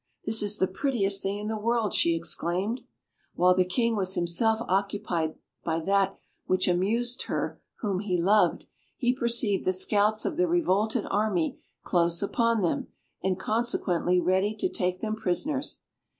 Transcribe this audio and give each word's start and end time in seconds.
This 0.25 0.41
is 0.41 0.57
the 0.57 0.65
prettiest 0.65 1.21
thing 1.21 1.37
in 1.37 1.47
the 1.47 1.59
world!" 1.59 1.93
she 1.93 2.15
exclaimed. 2.15 2.81
While 3.35 3.53
the 3.53 3.63
King 3.63 3.95
was 3.95 4.15
himself 4.15 4.59
occupied 4.67 5.35
by 5.63 5.79
that 5.81 6.17
which 6.47 6.67
amused 6.67 7.25
her 7.25 7.61
whom 7.81 7.99
he 7.99 8.19
loved, 8.19 8.65
he 8.97 9.13
perceived 9.13 9.63
the 9.63 9.71
scouts 9.73 10.25
of 10.25 10.37
the 10.37 10.47
revolted 10.47 11.05
army 11.11 11.59
close 11.83 12.23
upon 12.23 12.63
them, 12.63 12.87
and 13.23 13.37
consequently 13.37 14.19
ready 14.19 14.55
to 14.55 14.69
take 14.69 15.01
them 15.01 15.15
prisoners. 15.15 15.81